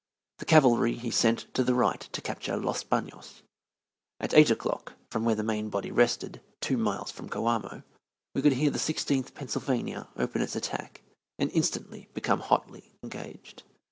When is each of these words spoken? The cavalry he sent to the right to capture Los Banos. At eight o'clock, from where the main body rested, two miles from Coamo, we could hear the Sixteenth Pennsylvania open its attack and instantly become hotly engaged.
The 0.39 0.45
cavalry 0.45 0.95
he 0.95 1.11
sent 1.11 1.53
to 1.53 1.63
the 1.63 1.75
right 1.75 1.99
to 1.99 2.21
capture 2.21 2.57
Los 2.57 2.83
Banos. 2.83 3.43
At 4.19 4.33
eight 4.33 4.49
o'clock, 4.49 4.93
from 5.11 5.25
where 5.25 5.35
the 5.35 5.43
main 5.43 5.69
body 5.69 5.91
rested, 5.91 6.41
two 6.59 6.75
miles 6.75 7.11
from 7.11 7.29
Coamo, 7.29 7.83
we 8.33 8.41
could 8.41 8.53
hear 8.53 8.71
the 8.71 8.79
Sixteenth 8.79 9.35
Pennsylvania 9.35 10.07
open 10.17 10.41
its 10.41 10.55
attack 10.55 11.03
and 11.37 11.51
instantly 11.51 12.09
become 12.15 12.39
hotly 12.39 12.95
engaged. 13.03 13.61